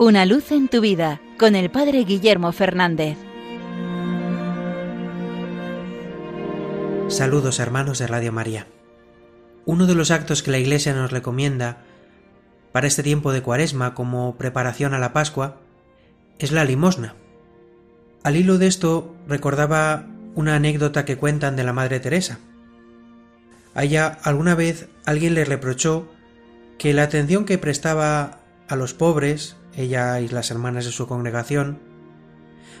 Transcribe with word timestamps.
Una 0.00 0.26
luz 0.26 0.52
en 0.52 0.68
tu 0.68 0.80
vida 0.80 1.20
con 1.40 1.56
el 1.56 1.72
Padre 1.72 2.04
Guillermo 2.04 2.52
Fernández. 2.52 3.18
Saludos 7.08 7.58
hermanos 7.58 7.98
de 7.98 8.06
Radio 8.06 8.30
María. 8.30 8.68
Uno 9.64 9.88
de 9.88 9.96
los 9.96 10.12
actos 10.12 10.44
que 10.44 10.52
la 10.52 10.58
Iglesia 10.58 10.94
nos 10.94 11.10
recomienda 11.10 11.78
para 12.70 12.86
este 12.86 13.02
tiempo 13.02 13.32
de 13.32 13.42
Cuaresma 13.42 13.94
como 13.94 14.36
preparación 14.36 14.94
a 14.94 15.00
la 15.00 15.12
Pascua 15.12 15.56
es 16.38 16.52
la 16.52 16.64
limosna. 16.64 17.16
Al 18.22 18.36
hilo 18.36 18.56
de 18.58 18.68
esto 18.68 19.16
recordaba 19.26 20.06
una 20.36 20.54
anécdota 20.54 21.04
que 21.04 21.16
cuentan 21.18 21.56
de 21.56 21.64
la 21.64 21.72
Madre 21.72 21.98
Teresa. 21.98 22.38
A 23.74 23.82
ella 23.82 24.16
alguna 24.22 24.54
vez 24.54 24.88
alguien 25.06 25.34
le 25.34 25.44
reprochó 25.44 26.08
que 26.78 26.94
la 26.94 27.02
atención 27.02 27.44
que 27.44 27.58
prestaba 27.58 28.38
a 28.68 28.76
los 28.76 28.94
pobres, 28.94 29.56
ella 29.78 30.20
y 30.20 30.28
las 30.28 30.50
hermanas 30.50 30.84
de 30.84 30.92
su 30.92 31.06
congregación, 31.06 31.78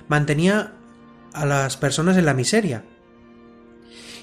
mantenía 0.08 0.74
a 1.32 1.46
las 1.46 1.76
personas 1.76 2.16
en 2.16 2.26
la 2.26 2.34
miseria. 2.34 2.84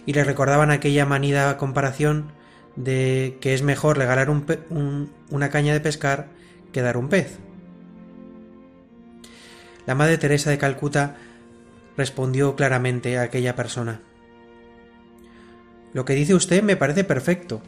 Y 0.06 0.14
le 0.14 0.24
recordaban 0.24 0.72
aquella 0.72 1.06
manida 1.06 1.58
comparación 1.58 2.32
de 2.76 3.38
que 3.42 3.54
es 3.54 3.64
mejor 3.64 3.98
regalar 3.98 4.30
una 4.30 5.50
caña 5.50 5.74
de 5.74 5.80
pescar 5.80 6.28
que 6.72 6.82
dar 6.82 6.98
un 6.98 7.10
pez. 7.10 7.40
La 9.86 9.96
Madre 9.96 10.18
Teresa 10.18 10.50
de 10.50 10.58
Calcuta 10.58 11.16
respondió 11.96 12.56
claramente 12.56 13.18
a 13.18 13.24
aquella 13.24 13.56
persona. 13.56 14.02
Lo 15.94 16.04
que 16.04 16.14
dice 16.14 16.36
usted 16.36 16.62
me 16.62 16.76
parece 16.76 17.06
perfecto, 17.06 17.62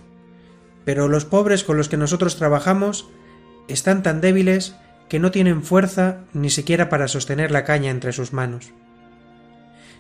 pero 0.84 1.08
los 1.08 1.26
pobres 1.26 1.64
con 1.64 1.78
los 1.78 1.88
que 1.88 1.98
nosotros 1.98 2.36
trabajamos 2.36 3.10
están 3.68 4.04
tan 4.04 4.20
débiles 4.20 4.76
que 5.10 5.20
no 5.20 5.32
tienen 5.32 5.64
fuerza 5.64 6.22
ni 6.34 6.50
siquiera 6.50 6.90
para 6.90 7.08
sostener 7.08 7.52
la 7.52 7.64
caña 7.64 7.92
entre 7.92 8.14
sus 8.14 8.34
manos. 8.34 8.72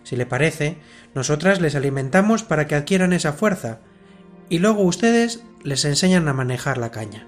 Si 0.03 0.15
le 0.15 0.25
parece, 0.25 0.77
nosotras 1.15 1.59
les 1.61 1.75
alimentamos 1.75 2.43
para 2.43 2.67
que 2.67 2.75
adquieran 2.75 3.13
esa 3.13 3.33
fuerza, 3.33 3.79
y 4.49 4.59
luego 4.59 4.83
ustedes 4.83 5.43
les 5.63 5.83
enseñan 5.85 6.27
a 6.27 6.33
manejar 6.33 6.77
la 6.77 6.91
caña. 6.91 7.27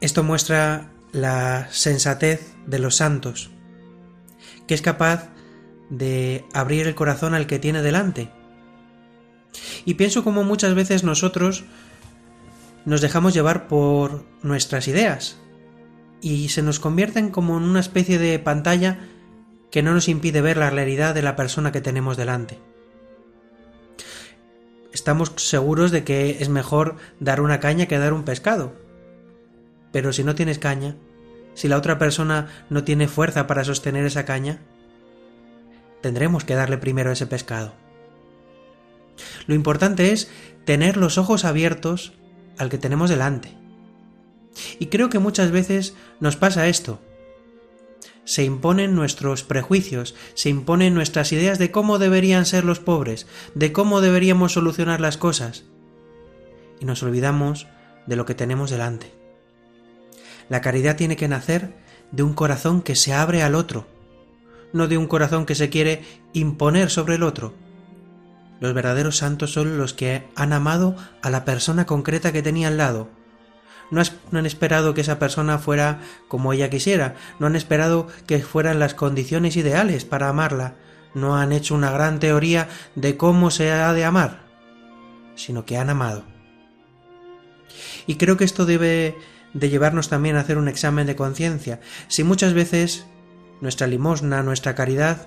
Esto 0.00 0.24
muestra 0.24 0.90
la 1.12 1.68
sensatez 1.70 2.54
de 2.66 2.80
los 2.80 2.96
santos, 2.96 3.50
que 4.66 4.74
es 4.74 4.82
capaz 4.82 5.28
de 5.90 6.44
abrir 6.52 6.88
el 6.88 6.96
corazón 6.96 7.34
al 7.34 7.46
que 7.46 7.60
tiene 7.60 7.82
delante. 7.82 8.30
Y 9.84 9.94
pienso 9.94 10.24
como 10.24 10.42
muchas 10.42 10.74
veces 10.74 11.04
nosotros 11.04 11.64
nos 12.84 13.00
dejamos 13.00 13.34
llevar 13.34 13.68
por 13.68 14.24
nuestras 14.42 14.88
ideas 14.88 15.38
y 16.20 16.48
se 16.50 16.62
nos 16.62 16.80
convierten 16.80 17.30
como 17.30 17.56
en 17.56 17.64
una 17.64 17.80
especie 17.80 18.18
de 18.18 18.38
pantalla 18.38 19.00
que 19.70 19.82
no 19.82 19.92
nos 19.92 20.08
impide 20.08 20.40
ver 20.40 20.56
la 20.56 20.70
realidad 20.70 21.14
de 21.14 21.22
la 21.22 21.36
persona 21.36 21.72
que 21.72 21.80
tenemos 21.80 22.16
delante. 22.16 22.58
Estamos 24.92 25.32
seguros 25.36 25.90
de 25.90 26.04
que 26.04 26.38
es 26.40 26.48
mejor 26.48 26.96
dar 27.18 27.40
una 27.40 27.60
caña 27.60 27.86
que 27.86 27.98
dar 27.98 28.12
un 28.12 28.24
pescado. 28.24 28.74
Pero 29.90 30.12
si 30.12 30.22
no 30.22 30.34
tienes 30.34 30.58
caña, 30.58 30.96
si 31.54 31.68
la 31.68 31.78
otra 31.78 31.98
persona 31.98 32.48
no 32.68 32.84
tiene 32.84 33.08
fuerza 33.08 33.46
para 33.46 33.64
sostener 33.64 34.04
esa 34.04 34.24
caña, 34.24 34.60
tendremos 36.02 36.44
que 36.44 36.54
darle 36.54 36.78
primero 36.78 37.10
ese 37.10 37.26
pescado. 37.26 37.74
Lo 39.46 39.54
importante 39.54 40.12
es 40.12 40.30
tener 40.64 40.96
los 40.96 41.18
ojos 41.18 41.44
abiertos 41.44 42.12
al 42.62 42.70
que 42.70 42.78
tenemos 42.78 43.10
delante. 43.10 43.54
Y 44.78 44.86
creo 44.86 45.08
que 45.08 45.18
muchas 45.18 45.50
veces 45.50 45.94
nos 46.20 46.36
pasa 46.36 46.68
esto. 46.68 47.00
Se 48.24 48.44
imponen 48.44 48.94
nuestros 48.94 49.42
prejuicios, 49.42 50.14
se 50.34 50.48
imponen 50.48 50.94
nuestras 50.94 51.32
ideas 51.32 51.58
de 51.58 51.70
cómo 51.70 51.98
deberían 51.98 52.46
ser 52.46 52.64
los 52.64 52.78
pobres, 52.78 53.26
de 53.54 53.72
cómo 53.72 54.00
deberíamos 54.00 54.52
solucionar 54.52 55.00
las 55.00 55.16
cosas. 55.16 55.64
Y 56.80 56.84
nos 56.84 57.02
olvidamos 57.02 57.66
de 58.06 58.16
lo 58.16 58.24
que 58.24 58.34
tenemos 58.34 58.70
delante. 58.70 59.12
La 60.48 60.60
caridad 60.60 60.96
tiene 60.96 61.16
que 61.16 61.28
nacer 61.28 61.74
de 62.12 62.22
un 62.22 62.34
corazón 62.34 62.82
que 62.82 62.94
se 62.94 63.12
abre 63.12 63.42
al 63.42 63.54
otro, 63.54 63.86
no 64.72 64.86
de 64.86 64.98
un 64.98 65.06
corazón 65.06 65.46
que 65.46 65.54
se 65.54 65.70
quiere 65.70 66.04
imponer 66.32 66.90
sobre 66.90 67.16
el 67.16 67.22
otro. 67.22 67.54
Los 68.62 68.74
verdaderos 68.74 69.16
santos 69.16 69.52
son 69.52 69.76
los 69.76 69.92
que 69.92 70.22
han 70.36 70.52
amado 70.52 70.94
a 71.20 71.30
la 71.30 71.44
persona 71.44 71.84
concreta 71.84 72.30
que 72.30 72.42
tenía 72.42 72.68
al 72.68 72.76
lado. 72.76 73.10
No, 73.90 74.00
han 74.38 74.46
esperado 74.46 74.94
que 74.94 75.00
esa 75.00 75.18
persona 75.18 75.58
fuera 75.58 76.00
como 76.28 76.52
ella 76.52 76.70
quisiera, 76.70 77.16
no 77.40 77.48
han 77.48 77.56
esperado 77.56 78.06
que 78.24 78.38
fueran 78.38 78.78
las 78.78 78.94
condiciones 78.94 79.56
ideales 79.56 80.04
para 80.04 80.28
amarla, 80.28 80.76
no 81.12 81.36
han 81.36 81.50
hecho 81.50 81.74
una 81.74 81.90
gran 81.90 82.20
teoría 82.20 82.68
de 82.94 83.16
cómo 83.16 83.50
se 83.50 83.72
ha 83.72 83.92
de 83.94 84.04
amar, 84.04 84.44
sino 85.34 85.66
que 85.66 85.76
han 85.76 85.90
amado. 85.90 86.22
Y 88.06 88.14
creo 88.14 88.36
que 88.36 88.44
esto 88.44 88.64
debe 88.64 89.18
de 89.54 89.70
llevarnos 89.70 90.08
también 90.08 90.36
a 90.36 90.40
hacer 90.40 90.56
un 90.56 90.68
examen 90.68 91.08
de 91.08 91.16
conciencia. 91.16 91.80
Si 92.06 92.22
muchas 92.22 92.52
veces 92.52 93.06
nuestra 93.60 93.88
limosna, 93.88 94.44
nuestra 94.44 94.76
caridad, 94.76 95.26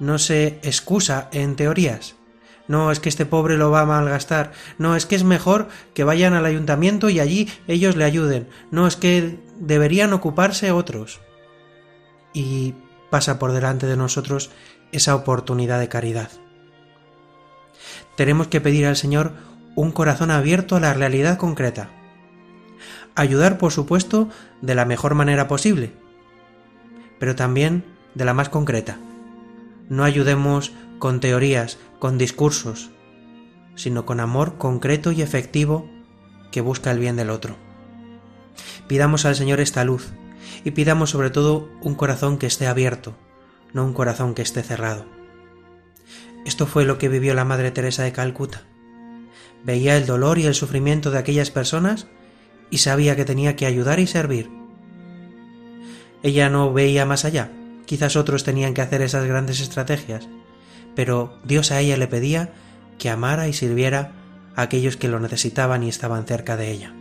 no 0.00 0.18
se 0.18 0.58
excusa 0.64 1.28
en 1.30 1.54
teorías. 1.54 2.17
No 2.68 2.92
es 2.92 3.00
que 3.00 3.08
este 3.08 3.26
pobre 3.26 3.56
lo 3.56 3.70
va 3.70 3.80
a 3.80 3.86
malgastar. 3.86 4.52
No 4.76 4.94
es 4.94 5.06
que 5.06 5.16
es 5.16 5.24
mejor 5.24 5.68
que 5.94 6.04
vayan 6.04 6.34
al 6.34 6.44
ayuntamiento 6.44 7.08
y 7.08 7.18
allí 7.18 7.48
ellos 7.66 7.96
le 7.96 8.04
ayuden. 8.04 8.48
No 8.70 8.86
es 8.86 8.96
que 8.96 9.40
deberían 9.58 10.12
ocuparse 10.12 10.70
otros. 10.70 11.20
Y 12.34 12.74
pasa 13.10 13.38
por 13.38 13.52
delante 13.52 13.86
de 13.86 13.96
nosotros 13.96 14.50
esa 14.92 15.14
oportunidad 15.14 15.80
de 15.80 15.88
caridad. 15.88 16.30
Tenemos 18.16 18.48
que 18.48 18.60
pedir 18.60 18.86
al 18.86 18.96
Señor 18.96 19.32
un 19.74 19.92
corazón 19.92 20.30
abierto 20.30 20.76
a 20.76 20.80
la 20.80 20.92
realidad 20.92 21.38
concreta. 21.38 21.88
Ayudar, 23.14 23.58
por 23.58 23.72
supuesto, 23.72 24.28
de 24.60 24.74
la 24.74 24.84
mejor 24.84 25.14
manera 25.14 25.48
posible, 25.48 25.92
pero 27.18 27.34
también 27.34 27.84
de 28.14 28.24
la 28.24 28.34
más 28.34 28.48
concreta. 28.48 28.98
No 29.88 30.04
ayudemos 30.04 30.72
con 30.98 31.20
teorías, 31.20 31.78
con 31.98 32.18
discursos, 32.18 32.90
sino 33.74 34.06
con 34.06 34.20
amor 34.20 34.58
concreto 34.58 35.12
y 35.12 35.22
efectivo 35.22 35.88
que 36.50 36.60
busca 36.60 36.90
el 36.90 36.98
bien 36.98 37.16
del 37.16 37.30
otro. 37.30 37.56
Pidamos 38.86 39.24
al 39.24 39.36
Señor 39.36 39.60
esta 39.60 39.84
luz 39.84 40.12
y 40.64 40.72
pidamos 40.72 41.10
sobre 41.10 41.30
todo 41.30 41.68
un 41.80 41.94
corazón 41.94 42.38
que 42.38 42.46
esté 42.46 42.66
abierto, 42.66 43.14
no 43.72 43.84
un 43.84 43.92
corazón 43.92 44.34
que 44.34 44.42
esté 44.42 44.62
cerrado. 44.62 45.06
Esto 46.44 46.66
fue 46.66 46.84
lo 46.84 46.98
que 46.98 47.08
vivió 47.08 47.34
la 47.34 47.44
Madre 47.44 47.70
Teresa 47.70 48.02
de 48.02 48.12
Calcuta. 48.12 48.62
Veía 49.64 49.96
el 49.96 50.06
dolor 50.06 50.38
y 50.38 50.46
el 50.46 50.54
sufrimiento 50.54 51.10
de 51.10 51.18
aquellas 51.18 51.50
personas 51.50 52.06
y 52.70 52.78
sabía 52.78 53.16
que 53.16 53.24
tenía 53.24 53.56
que 53.56 53.66
ayudar 53.66 54.00
y 54.00 54.06
servir, 54.06 54.50
ella 56.22 56.48
no 56.48 56.72
veía 56.72 57.06
más 57.06 57.24
allá. 57.24 57.52
Quizás 57.88 58.16
otros 58.16 58.44
tenían 58.44 58.74
que 58.74 58.82
hacer 58.82 59.00
esas 59.00 59.24
grandes 59.24 59.60
estrategias, 59.60 60.28
pero 60.94 61.38
Dios 61.42 61.72
a 61.72 61.80
ella 61.80 61.96
le 61.96 62.06
pedía 62.06 62.52
que 62.98 63.08
amara 63.08 63.48
y 63.48 63.54
sirviera 63.54 64.12
a 64.54 64.60
aquellos 64.60 64.98
que 64.98 65.08
lo 65.08 65.20
necesitaban 65.20 65.82
y 65.82 65.88
estaban 65.88 66.26
cerca 66.26 66.58
de 66.58 66.70
ella. 66.70 66.94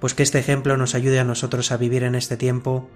Pues 0.00 0.14
que 0.14 0.22
este 0.22 0.38
ejemplo 0.38 0.78
nos 0.78 0.94
ayude 0.94 1.20
a 1.20 1.24
nosotros 1.24 1.70
a 1.70 1.76
vivir 1.76 2.02
en 2.02 2.14
este 2.14 2.38
tiempo 2.38 2.88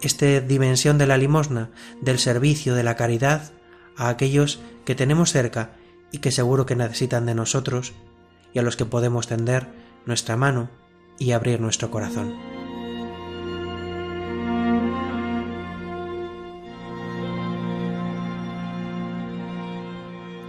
esta 0.00 0.40
dimensión 0.40 0.96
de 0.96 1.06
la 1.06 1.18
limosna, 1.18 1.68
del 2.00 2.18
servicio, 2.18 2.74
de 2.74 2.82
la 2.82 2.96
caridad 2.96 3.52
a 3.98 4.08
aquellos 4.08 4.60
que 4.86 4.94
tenemos 4.94 5.32
cerca 5.32 5.72
y 6.12 6.18
que 6.18 6.32
seguro 6.32 6.64
que 6.64 6.76
necesitan 6.76 7.26
de 7.26 7.34
nosotros 7.34 7.92
y 8.54 8.58
a 8.58 8.62
los 8.62 8.76
que 8.76 8.86
podemos 8.86 9.26
tender 9.26 9.68
nuestra 10.06 10.38
mano 10.38 10.70
y 11.18 11.32
abrir 11.32 11.60
nuestro 11.60 11.90
corazón. 11.90 12.45